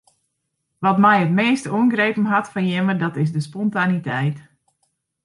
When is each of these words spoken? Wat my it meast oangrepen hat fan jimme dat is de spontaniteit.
Wat 0.83 0.97
my 1.03 1.15
it 1.25 1.31
meast 1.39 1.69
oangrepen 1.77 2.25
hat 2.33 2.51
fan 2.53 2.67
jimme 2.71 2.95
dat 3.01 3.15
is 3.23 3.31
de 3.35 3.39
spontaniteit. 3.47 4.37